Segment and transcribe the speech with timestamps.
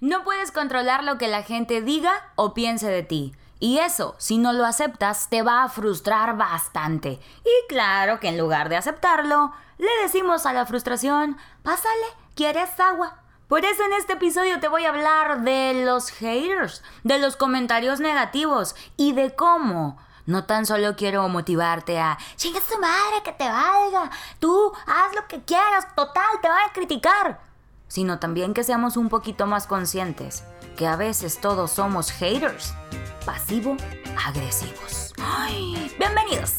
[0.00, 3.34] No puedes controlar lo que la gente diga o piense de ti.
[3.58, 7.18] Y eso, si no lo aceptas, te va a frustrar bastante.
[7.42, 12.06] Y claro que en lugar de aceptarlo, le decimos a la frustración, pásale,
[12.36, 13.16] ¿quieres agua?
[13.48, 17.98] Por eso en este episodio te voy a hablar de los haters, de los comentarios
[17.98, 23.48] negativos y de cómo no tan solo quiero motivarte a chinga tu madre que te
[23.48, 27.47] valga, tú haz lo que quieras, total, te van a criticar
[27.88, 30.44] sino también que seamos un poquito más conscientes
[30.76, 32.72] que a veces todos somos haters,
[33.26, 35.12] pasivo-agresivos.
[35.20, 35.92] ¡Ay!
[35.98, 36.54] ¡Bienvenidos!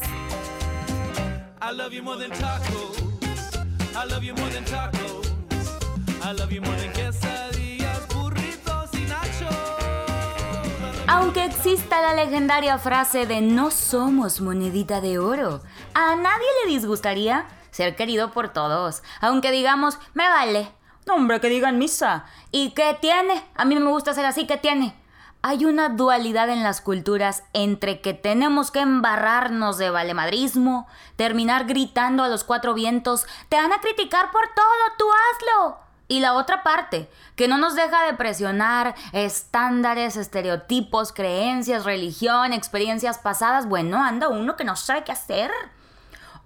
[11.08, 15.62] Aunque exista la legendaria frase de no somos monedita de oro,
[15.94, 20.72] a nadie le disgustaría ser querido por todos, aunque digamos, me vale,
[21.08, 22.26] hombre, que digan misa.
[22.52, 23.44] ¿Y qué tiene?
[23.56, 24.96] A mí no me gusta ser así, ¿qué tiene?
[25.42, 32.24] Hay una dualidad en las culturas entre que tenemos que embarrarnos de valemadrismo, terminar gritando
[32.24, 34.66] a los cuatro vientos, te van a criticar por todo,
[34.98, 35.78] tú hazlo.
[36.10, 43.20] Y la otra parte, que no nos deja de presionar estándares, estereotipos, creencias, religión, experiencias
[43.20, 43.68] pasadas.
[43.68, 45.52] Bueno, anda uno que no sabe qué hacer.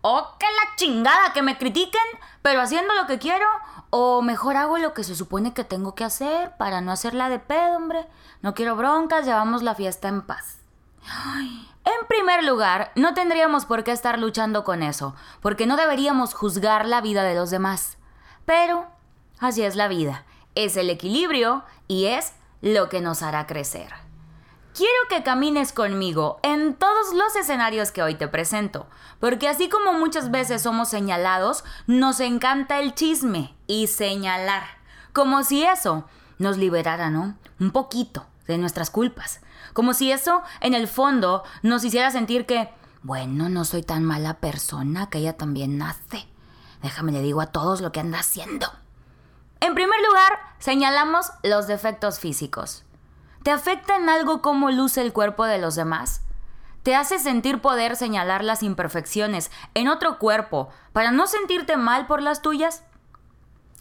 [0.05, 1.31] ¡Oh, qué la chingada!
[1.31, 2.01] Que me critiquen,
[2.41, 3.47] pero haciendo lo que quiero.
[3.89, 7.39] O mejor hago lo que se supone que tengo que hacer para no hacerla de
[7.39, 8.05] pedo, hombre.
[8.41, 10.57] No quiero broncas, llevamos la fiesta en paz.
[11.85, 16.85] En primer lugar, no tendríamos por qué estar luchando con eso, porque no deberíamos juzgar
[16.85, 17.97] la vida de los demás.
[18.45, 18.87] Pero
[19.39, 20.25] así es la vida.
[20.53, 24.02] Es el equilibrio y es lo que nos hará crecer.
[24.73, 28.87] Quiero que camines conmigo en todos los escenarios que hoy te presento,
[29.19, 34.63] porque así como muchas veces somos señalados, nos encanta el chisme y señalar,
[35.13, 36.05] como si eso
[36.39, 37.37] nos liberara, ¿no?
[37.59, 39.41] Un poquito de nuestras culpas,
[39.73, 42.67] como si eso en el fondo nos hiciera sentir que,
[43.03, 46.27] bueno, no soy tan mala persona, que ella también nace.
[46.81, 48.67] Déjame le digo a todos lo que anda haciendo.
[49.59, 52.85] En primer lugar, señalamos los defectos físicos.
[53.43, 56.21] ¿Te afecta en algo cómo luce el cuerpo de los demás?
[56.81, 62.21] ¿Te hace sentir poder señalar las imperfecciones en otro cuerpo para no sentirte mal por
[62.21, 62.85] las tuyas?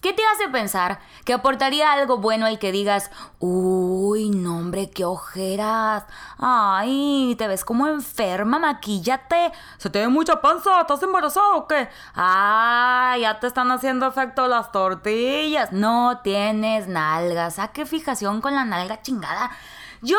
[0.02, 5.04] ¿Qué te hace pensar que aportaría algo bueno el que digas, uy, no hombre, qué
[5.04, 6.06] ojeras,
[6.38, 11.88] ay, te ves como enferma, maquíllate, se te ve mucha panza, ¿estás embarazado o qué?
[12.14, 18.56] Ay, ya te están haciendo efecto las tortillas, no tienes nalgas, ¿a qué fijación con
[18.56, 19.52] la nalga chingada?
[20.00, 20.18] Yo,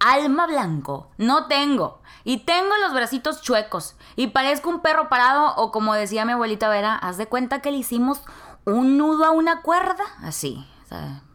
[0.00, 2.02] alma blanco, no tengo.
[2.24, 3.96] Y tengo los bracitos chuecos.
[4.14, 7.70] Y parezco un perro parado o como decía mi abuelita Vera, haz de cuenta que
[7.72, 8.22] le hicimos
[8.64, 10.64] un nudo a una cuerda, así,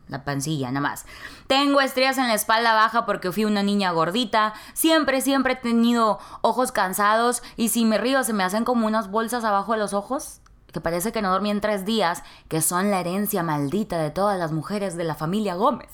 [0.07, 1.05] la pancilla nada más.
[1.47, 4.53] Tengo estrías en la espalda baja porque fui una niña gordita.
[4.73, 9.09] Siempre, siempre he tenido ojos cansados y si me río se me hacen como unas
[9.09, 10.41] bolsas abajo de los ojos.
[10.71, 14.37] Que parece que no dormí en tres días, que son la herencia maldita de todas
[14.37, 15.89] las mujeres de la familia Gómez.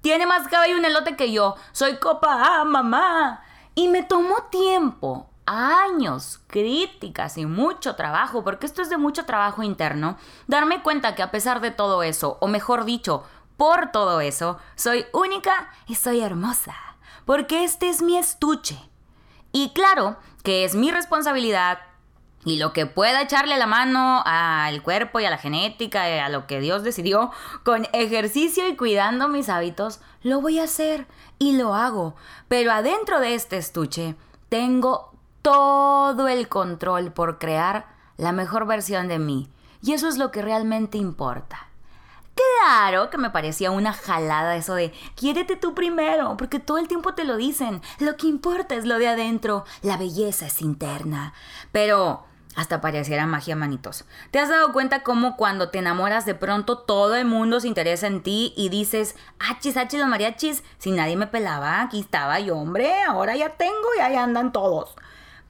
[0.00, 1.54] Tiene más cabello un elote que yo.
[1.70, 3.40] Soy copa A, mamá.
[3.74, 9.62] Y me tomó tiempo años, críticas y mucho trabajo, porque esto es de mucho trabajo
[9.62, 13.24] interno, darme cuenta que a pesar de todo eso, o mejor dicho,
[13.56, 16.74] por todo eso, soy única y soy hermosa,
[17.26, 18.78] porque este es mi estuche.
[19.52, 21.80] Y claro que es mi responsabilidad
[22.44, 26.28] y lo que pueda echarle la mano al cuerpo y a la genética, y a
[26.28, 27.30] lo que Dios decidió,
[27.62, 31.06] con ejercicio y cuidando mis hábitos, lo voy a hacer
[31.38, 32.16] y lo hago.
[32.48, 34.16] Pero adentro de este estuche
[34.48, 35.11] tengo
[35.42, 37.86] todo el control por crear
[38.16, 39.50] la mejor versión de mí.
[39.82, 41.68] Y eso es lo que realmente importa.
[42.34, 47.14] Claro que me parecía una jalada eso de quiérete tú primero, porque todo el tiempo
[47.14, 47.82] te lo dicen.
[47.98, 51.34] Lo que importa es lo de adentro, la belleza es interna.
[51.72, 52.24] Pero
[52.54, 54.04] hasta pareciera magia, manitos.
[54.30, 58.06] ¿Te has dado cuenta cómo cuando te enamoras de pronto todo el mundo se interesa
[58.06, 62.56] en ti y dices, achis, achis, los mariachis, si nadie me pelaba, aquí estaba yo,
[62.56, 64.94] hombre, ahora ya tengo y ahí andan todos.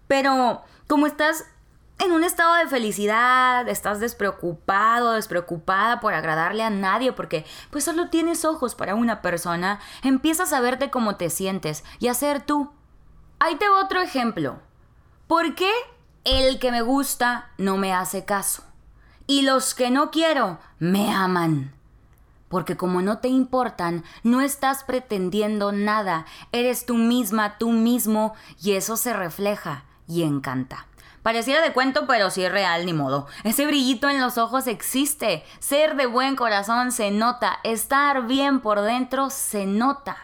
[0.08, 1.44] Pero como estás
[1.98, 8.08] en un estado de felicidad, estás despreocupado, despreocupada por agradarle a nadie porque pues solo
[8.10, 12.72] tienes ojos para una persona, empiezas a verte como te sientes y a ser tú.
[13.38, 14.58] Ahí te voy otro ejemplo.
[15.28, 15.70] ¿Por qué
[16.24, 18.64] el que me gusta no me hace caso?
[19.26, 21.72] Y los que no quiero me aman.
[22.48, 28.72] Porque como no te importan, no estás pretendiendo nada, eres tú misma, tú mismo, y
[28.72, 30.86] eso se refleja y encanta.
[31.22, 33.28] Pareciera de cuento, pero sí es real, ni modo.
[33.44, 35.44] Ese brillito en los ojos existe.
[35.60, 37.60] Ser de buen corazón se nota.
[37.62, 40.16] Estar bien por dentro se nota.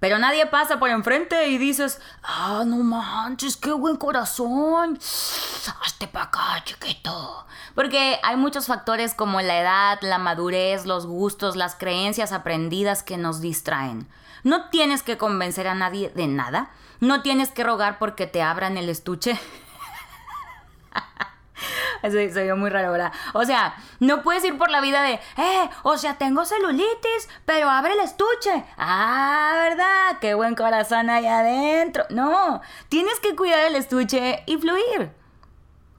[0.00, 4.98] Pero nadie pasa por enfrente y dices, ah, no manches, qué buen corazón.
[4.98, 7.46] Hazte para acá, chiquito.
[7.74, 13.18] Porque hay muchos factores como la edad, la madurez, los gustos, las creencias aprendidas que
[13.18, 14.08] nos distraen.
[14.42, 16.70] No tienes que convencer a nadie de nada.
[17.00, 19.38] No tienes que rogar porque te abran el estuche.
[22.02, 23.12] Se vio muy raro, ¿verdad?
[23.34, 27.68] O sea, no puedes ir por la vida de, eh, o sea, tengo celulitis, pero
[27.68, 28.64] abre el estuche.
[28.78, 30.18] Ah, ¿verdad?
[30.20, 32.04] Qué buen corazón hay adentro.
[32.10, 35.12] No, tienes que cuidar el estuche y fluir.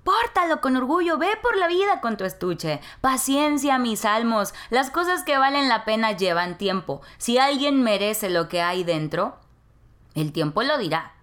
[0.03, 2.81] Pórtalo con orgullo, ve por la vida con tu estuche.
[3.01, 4.55] Paciencia, mis salmos.
[4.71, 7.01] Las cosas que valen la pena llevan tiempo.
[7.19, 9.37] Si alguien merece lo que hay dentro,
[10.15, 11.13] el tiempo lo dirá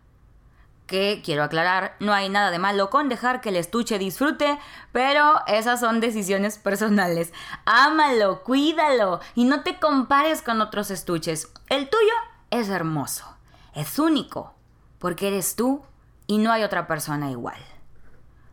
[0.89, 4.59] que quiero aclarar, no hay nada de malo con dejar que el estuche disfrute,
[4.91, 7.33] pero esas son decisiones personales.
[7.67, 11.53] Ámalo, cuídalo y no te compares con otros estuches.
[11.69, 12.15] El tuyo
[12.51, 13.37] es hermoso,
[13.75, 14.55] es único,
[14.99, 15.83] porque eres tú
[16.27, 17.59] y no hay otra persona igual.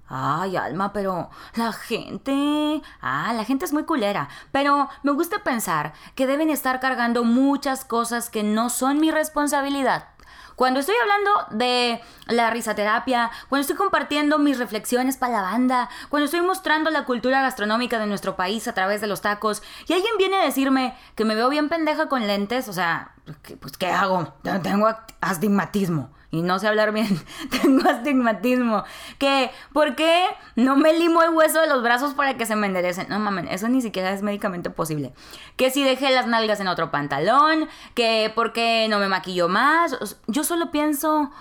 [0.08, 2.82] Ay, Alma, pero la gente...
[3.02, 7.86] Ah, la gente es muy culera, pero me gusta pensar que deben estar cargando muchas
[7.86, 10.15] cosas que no son mi responsabilidad
[10.56, 16.26] cuando estoy hablando de la risaterapia, cuando estoy compartiendo mis reflexiones para la banda, cuando
[16.26, 20.14] estoy mostrando la cultura gastronómica de nuestro país a través de los tacos, y alguien
[20.18, 23.12] viene a decirme que me veo bien pendeja con lentes, o sea,
[23.60, 24.34] pues ¿qué hago?
[24.64, 24.90] Tengo
[25.22, 27.20] astigmatismo y no sé hablar bien,
[27.62, 28.84] tengo astigmatismo.
[29.18, 32.68] Que, ¿por qué no me limo el hueso de los brazos para que se me
[32.68, 33.08] enderecen?
[33.10, 35.14] No mames, eso ni siquiera es médicamente posible.
[35.56, 39.98] Que si dejé las nalgas en otro pantalón, que por qué no me maquillo más.
[40.28, 41.32] Yo solo pienso.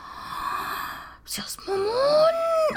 [1.24, 1.88] Seas mamón.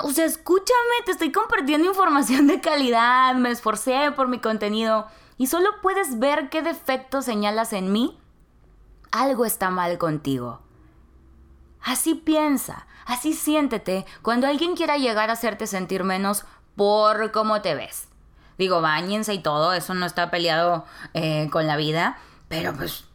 [0.04, 5.48] O sea, escúchame, te estoy compartiendo información de calidad, me esforcé por mi contenido y
[5.48, 8.18] solo puedes ver qué defectos señalas en mí.
[9.12, 10.62] Algo está mal contigo.
[11.88, 16.44] Así piensa, así siéntete cuando alguien quiera llegar a hacerte sentir menos
[16.76, 18.10] por cómo te ves.
[18.58, 22.18] Digo, bañense y todo, eso no está peleado eh, con la vida,
[22.50, 23.06] pero pues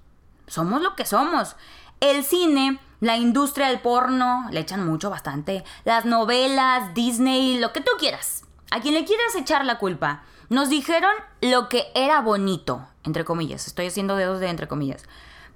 [0.46, 1.54] somos lo que somos.
[2.00, 5.64] El cine, la industria del porno, le echan mucho, bastante.
[5.84, 8.44] Las novelas, Disney, lo que tú quieras.
[8.70, 10.22] A quien le quieras echar la culpa.
[10.48, 13.66] Nos dijeron lo que era bonito, entre comillas.
[13.66, 15.04] Estoy haciendo dedos de entre comillas.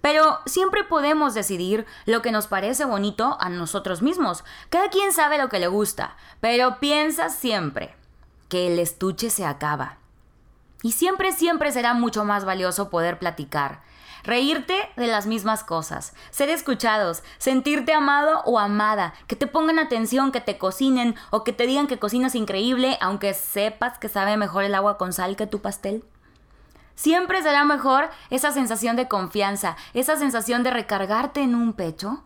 [0.06, 4.44] Pero siempre podemos decidir lo que nos parece bonito a nosotros mismos.
[4.70, 7.92] Cada quien sabe lo que le gusta, pero piensa siempre
[8.48, 9.96] que el estuche se acaba.
[10.84, 13.82] Y siempre, siempre será mucho más valioso poder platicar,
[14.22, 20.30] reírte de las mismas cosas, ser escuchados, sentirte amado o amada, que te pongan atención,
[20.30, 24.62] que te cocinen o que te digan que cocinas increíble aunque sepas que sabe mejor
[24.62, 26.04] el agua con sal que tu pastel.
[26.96, 32.25] Siempre será mejor esa sensación de confianza, esa sensación de recargarte en un pecho.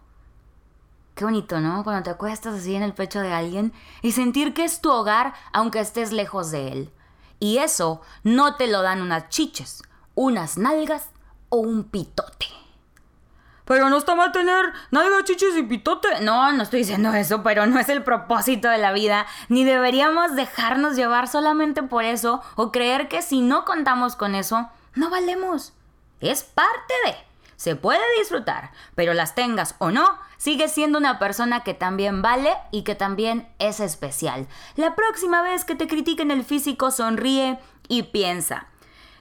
[1.15, 1.85] Qué bonito, ¿no?
[1.85, 5.35] Cuando te acuestas así en el pecho de alguien y sentir que es tu hogar
[5.53, 6.93] aunque estés lejos de él.
[7.41, 9.83] Y eso no te lo dan unas chiches,
[10.15, 11.11] unas nalgas
[11.49, 12.47] o un pitote.
[13.71, 16.23] Pero no está mal tener nalgas, chiches y pitote.
[16.23, 19.27] No, no estoy diciendo eso, pero no es el propósito de la vida.
[19.49, 24.69] Ni deberíamos dejarnos llevar solamente por eso o creer que si no contamos con eso,
[24.97, 25.73] no valemos.
[26.21, 27.15] Es parte de.
[27.55, 32.53] Se puede disfrutar, pero las tengas o no, sigues siendo una persona que también vale
[32.73, 34.49] y que también es especial.
[34.75, 38.67] La próxima vez que te critiquen el físico, sonríe y piensa.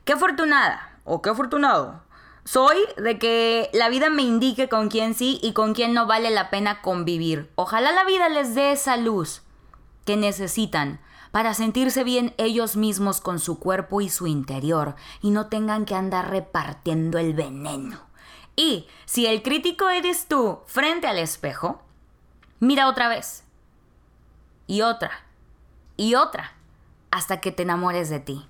[0.05, 2.08] Qué afortunada o qué afortunado
[2.49, 6.31] soy de que la vida me indique con quién sí y con quién no vale
[6.31, 7.51] la pena convivir.
[7.53, 9.43] Ojalá la vida les dé esa luz
[10.03, 15.45] que necesitan para sentirse bien ellos mismos con su cuerpo y su interior y no
[15.45, 17.99] tengan que andar repartiendo el veneno.
[18.55, 21.83] Y si el crítico eres tú frente al espejo,
[22.59, 23.43] mira otra vez.
[24.65, 25.11] Y otra.
[25.97, 26.55] Y otra.
[27.11, 28.43] Hasta que te enamores de ti.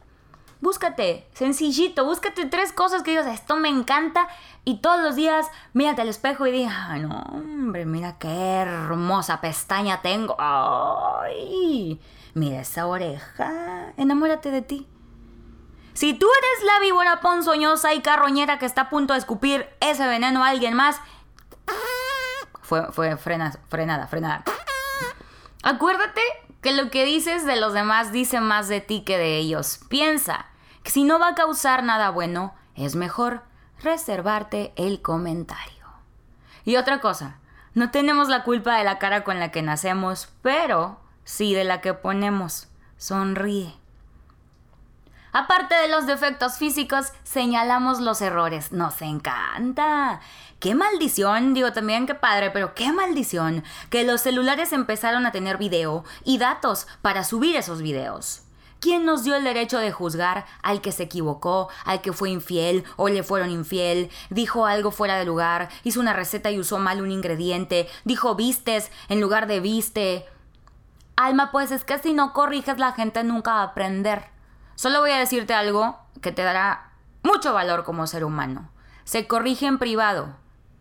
[0.61, 4.27] Búscate, sencillito, búscate tres cosas que digas, esto me encanta
[4.65, 10.01] y todos los días mírate al espejo y diga, no, hombre, mira qué hermosa pestaña
[10.01, 10.35] tengo.
[10.37, 12.01] Ay,
[12.33, 14.87] mira esa oreja, enamórate de ti.
[15.93, 20.07] Si tú eres la víbora ponzoñosa y carroñera que está a punto de escupir ese
[20.07, 20.99] veneno a alguien más,
[22.61, 24.43] fue, fue frenada, frenada, frenada.
[25.63, 26.21] Acuérdate
[26.61, 29.79] que lo que dices de los demás dice más de ti que de ellos.
[29.89, 30.47] Piensa
[30.83, 33.43] que si no va a causar nada bueno, es mejor
[33.81, 35.85] reservarte el comentario.
[36.65, 37.39] Y otra cosa,
[37.73, 40.99] no tenemos la culpa de la cara con la que nacemos, pero
[41.29, 42.69] Sí, de la que ponemos.
[42.97, 43.71] Sonríe.
[45.31, 48.71] Aparte de los defectos físicos, señalamos los errores.
[48.71, 50.21] Nos encanta.
[50.59, 55.57] Qué maldición, digo también qué padre, pero qué maldición que los celulares empezaron a tener
[55.57, 58.41] video y datos para subir esos videos.
[58.81, 62.83] ¿Quién nos dio el derecho de juzgar al que se equivocó, al que fue infiel
[62.97, 67.01] o le fueron infiel, dijo algo fuera de lugar, hizo una receta y usó mal
[67.01, 70.25] un ingrediente, dijo vistes en lugar de viste?
[71.15, 74.25] Alma, pues es que si no corriges la gente nunca va a aprender.
[74.75, 76.91] Solo voy a decirte algo que te dará
[77.23, 78.69] mucho valor como ser humano.
[79.05, 80.35] Se corrige en privado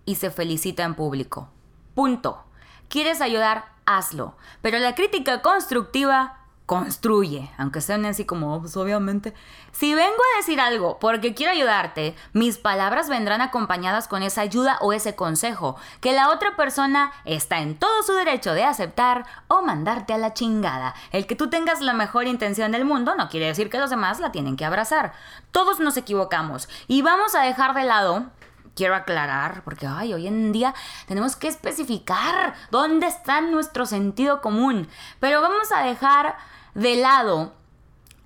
[0.08, 1.50] y se felicita en público.
[1.94, 2.42] Punto.
[2.88, 3.66] ¿Quieres ayudar?
[3.84, 4.36] Hazlo.
[4.62, 9.34] Pero la crítica constructiva construye, aunque sean así como, obviamente.
[9.72, 14.78] Si vengo a decir algo porque quiero ayudarte, mis palabras vendrán acompañadas con esa ayuda
[14.80, 19.60] o ese consejo, que la otra persona está en todo su derecho de aceptar o
[19.60, 20.94] mandarte a la chingada.
[21.10, 24.20] El que tú tengas la mejor intención del mundo no quiere decir que los demás
[24.20, 25.12] la tienen que abrazar.
[25.52, 28.30] Todos nos equivocamos y vamos a dejar de lado
[28.78, 30.72] quiero aclarar, porque ay, hoy en día
[31.08, 34.88] tenemos que especificar dónde está nuestro sentido común.
[35.18, 36.36] Pero vamos a dejar
[36.74, 37.52] de lado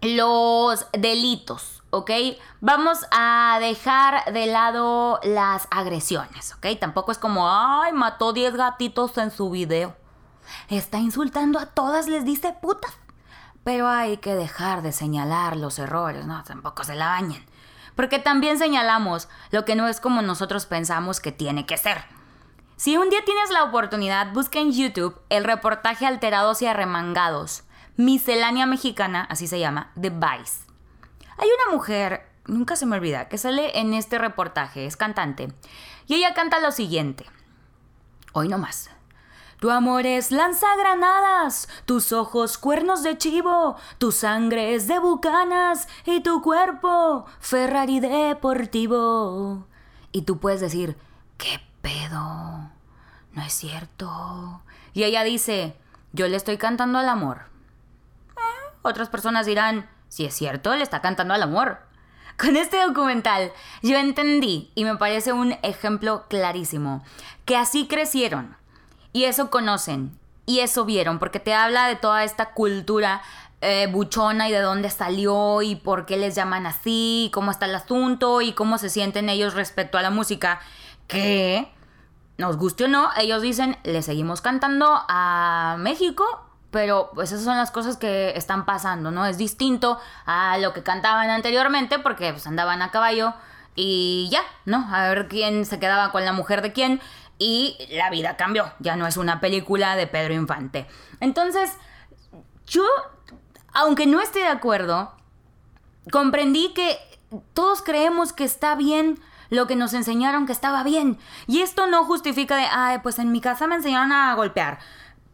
[0.03, 2.11] los delitos, ¿ok?
[2.61, 6.67] Vamos a dejar de lado las agresiones, ¿ok?
[6.79, 9.97] Tampoco es como, ay, mató 10 gatitos en su video.
[10.69, 12.93] Está insultando a todas, les dice putas.
[13.65, 16.43] Pero hay que dejar de señalar los errores, ¿no?
[16.43, 17.47] Tampoco se la bañen.
[17.95, 22.05] Porque también señalamos lo que no es como nosotros pensamos que tiene que ser.
[22.77, 27.65] Si un día tienes la oportunidad, busca en YouTube el reportaje Alterados y Arremangados
[27.97, 30.67] Miscelánea Mexicana, así se llama, de Vice.
[31.37, 35.53] Hay una mujer, nunca se me olvida, que sale en este reportaje, es cantante,
[36.07, 37.27] y ella canta lo siguiente.
[38.33, 38.91] Hoy no más.
[39.63, 46.19] Tu amor es lanzagranadas, tus ojos cuernos de chivo, tu sangre es de bucanas y
[46.19, 49.69] tu cuerpo Ferrari deportivo.
[50.11, 50.97] Y tú puedes decir,
[51.39, 52.73] ¿qué pedo?
[53.31, 54.63] No es cierto.
[54.95, 55.77] Y ella dice,
[56.13, 57.43] yo le estoy cantando al amor.
[58.83, 61.79] Otras personas dirán, si es cierto, le está cantando al amor.
[62.37, 67.05] Con este documental yo entendí, y me parece un ejemplo clarísimo,
[67.45, 68.57] que así crecieron,
[69.13, 73.23] y eso conocen, y eso vieron, porque te habla de toda esta cultura
[73.61, 77.75] eh, buchona y de dónde salió, y por qué les llaman así, cómo está el
[77.75, 80.61] asunto, y cómo se sienten ellos respecto a la música,
[81.07, 81.71] que,
[82.39, 86.25] nos guste o no, ellos dicen, le seguimos cantando a México
[86.73, 89.27] pero pues esas son las cosas que están pasando, ¿no?
[89.27, 93.35] Es distinto a lo que cantaban anteriormente porque pues andaban a caballo
[93.77, 94.89] y ya, ¿no?
[94.91, 97.01] A ver quién se quedaba con la mujer de quién
[97.43, 100.87] y la vida cambió, ya no es una película de Pedro Infante.
[101.19, 101.73] Entonces,
[102.69, 102.85] yo,
[103.73, 105.13] aunque no esté de acuerdo,
[106.13, 106.99] comprendí que
[107.53, 109.19] todos creemos que está bien
[109.51, 111.19] lo que nos enseñaron que estaba bien.
[111.49, 114.79] Y esto no justifica de, ay, pues en mi casa me enseñaron a golpear.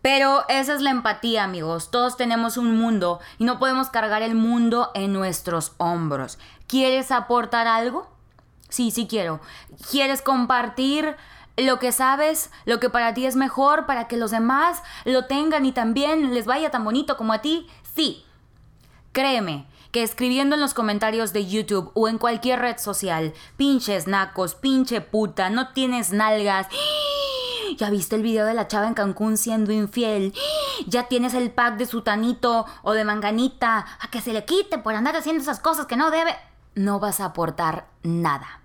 [0.01, 1.91] Pero esa es la empatía, amigos.
[1.91, 6.39] Todos tenemos un mundo y no podemos cargar el mundo en nuestros hombros.
[6.67, 8.09] ¿Quieres aportar algo?
[8.71, 9.41] Sí, sí quiero.
[9.91, 11.17] ¿Quieres compartir
[11.59, 15.67] lo que sabes, lo que para ti es mejor, para que los demás lo tengan
[15.67, 17.67] y también les vaya tan bonito como a ti?
[17.95, 18.25] Sí.
[19.13, 24.55] Créeme que escribiendo en los comentarios de YouTube o en cualquier red social, pinches nacos,
[24.55, 26.69] pinche puta, no tienes nalgas.
[27.77, 30.35] ¿Ya viste el video de la chava en Cancún siendo infiel?
[30.87, 34.95] ¿Ya tienes el pack de sutanito o de manganita a que se le quite por
[34.95, 36.37] andar haciendo esas cosas que no debe?
[36.75, 38.63] No vas a aportar nada.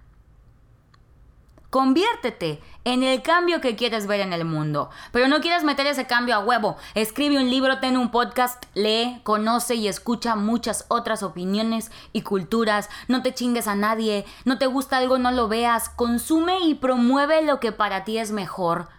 [1.73, 4.91] Conviértete en el cambio que quieres ver en el mundo.
[5.11, 6.77] Pero no quieres meter ese cambio a huevo.
[6.93, 12.91] Escribe un libro, ten un podcast, lee, conoce y escucha muchas otras opiniones y culturas.
[13.07, 14.23] No te chingues a nadie.
[14.45, 15.89] No te gusta algo, no lo veas.
[15.89, 18.89] Consume y promueve lo que para ti es mejor.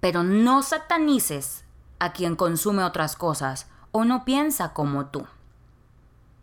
[0.00, 1.64] Pero no satanices
[2.00, 5.28] a quien consume otras cosas o no piensa como tú.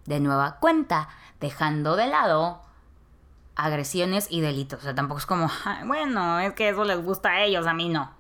[0.06, 1.10] De nueva cuenta,
[1.42, 2.67] dejando de lado
[3.58, 4.80] agresiones y delitos.
[4.80, 5.50] O sea, tampoco es como,
[5.86, 8.16] bueno, es que eso les gusta a ellos, a mí no.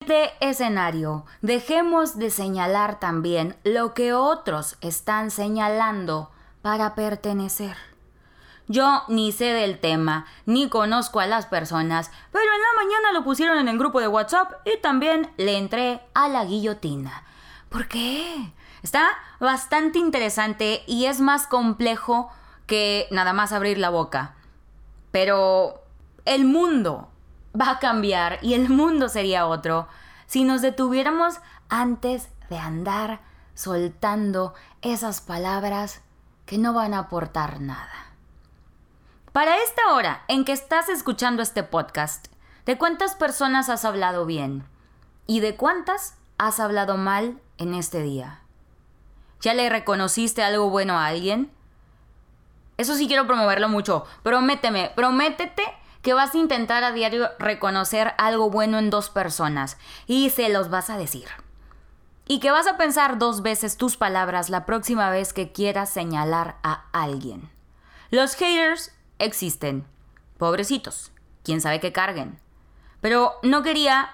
[0.00, 7.76] Este escenario, dejemos de señalar también lo que otros están señalando para pertenecer.
[8.66, 13.22] Yo ni sé del tema, ni conozco a las personas, pero en la mañana lo
[13.22, 17.24] pusieron en el grupo de WhatsApp y también le entré a la guillotina.
[17.68, 18.52] ¿Por qué?
[18.82, 19.06] Está
[19.38, 22.30] bastante interesante y es más complejo
[22.66, 24.34] que nada más abrir la boca.
[25.10, 25.82] Pero
[26.24, 27.10] el mundo
[27.58, 29.88] va a cambiar y el mundo sería otro
[30.26, 33.20] si nos detuviéramos antes de andar
[33.54, 36.00] soltando esas palabras
[36.46, 38.12] que no van a aportar nada.
[39.32, 42.28] Para esta hora en que estás escuchando este podcast,
[42.66, 44.64] ¿de cuántas personas has hablado bien?
[45.26, 48.40] ¿Y de cuántas has hablado mal en este día?
[49.40, 51.50] ¿Ya le reconociste algo bueno a alguien?
[52.82, 54.06] Eso sí quiero promoverlo mucho.
[54.24, 55.62] Prométeme, prométete
[56.02, 60.68] que vas a intentar a diario reconocer algo bueno en dos personas y se los
[60.68, 61.28] vas a decir.
[62.26, 66.56] Y que vas a pensar dos veces tus palabras la próxima vez que quieras señalar
[66.64, 67.52] a alguien.
[68.10, 69.86] Los haters existen.
[70.36, 71.12] Pobrecitos.
[71.44, 72.40] Quién sabe qué carguen.
[73.00, 74.10] Pero no quería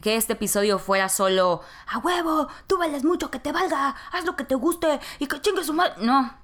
[0.00, 4.34] que este episodio fuera solo a huevo, tú vales mucho, que te valga, haz lo
[4.34, 5.94] que te guste y que chingue su madre.
[5.98, 6.41] No.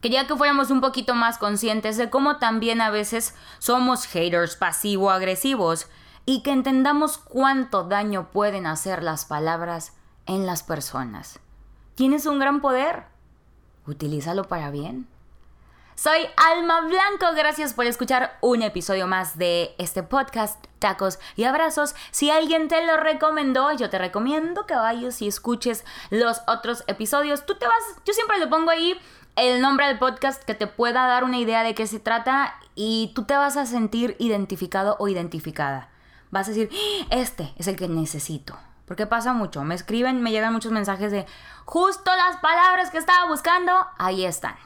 [0.00, 5.88] Quería que fuéramos un poquito más conscientes de cómo también a veces somos haters pasivo-agresivos
[6.24, 9.92] y que entendamos cuánto daño pueden hacer las palabras
[10.26, 11.40] en las personas.
[11.96, 13.04] Tienes un gran poder.
[13.86, 15.06] Utilízalo para bien.
[15.96, 21.94] Soy Alma Blanco, gracias por escuchar un episodio más de este podcast, tacos y abrazos.
[22.10, 27.44] Si alguien te lo recomendó, yo te recomiendo que vayas y escuches los otros episodios.
[27.44, 28.98] Tú te vas, yo siempre le pongo ahí
[29.36, 33.12] el nombre del podcast que te pueda dar una idea de qué se trata y
[33.14, 35.88] tú te vas a sentir identificado o identificada.
[36.30, 37.06] Vas a decir, ¡Ah!
[37.10, 38.56] este es el que necesito.
[38.86, 41.24] Porque pasa mucho, me escriben, me llegan muchos mensajes de
[41.64, 44.56] justo las palabras que estaba buscando, ahí están.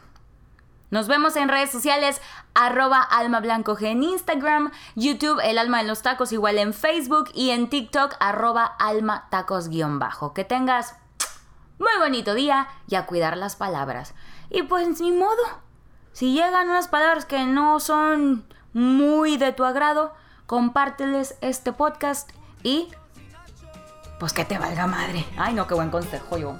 [0.90, 2.22] Nos vemos en redes sociales,
[2.54, 7.50] arroba Alma Blanco en Instagram, YouTube El Alma de los Tacos igual en Facebook y
[7.50, 9.68] en TikTok arroba Alma Tacos
[9.98, 10.32] bajo.
[10.34, 10.96] Que tengas
[11.78, 14.14] muy bonito día y a cuidar las palabras.
[14.50, 15.42] Y pues ni modo,
[16.12, 20.14] si llegan unas palabras que no son muy de tu agrado,
[20.46, 22.30] compárteles este podcast
[22.62, 22.88] y
[24.20, 25.26] pues que te valga madre.
[25.36, 26.56] Ay no, qué buen consejo yo.